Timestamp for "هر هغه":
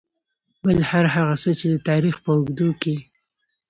0.89-1.35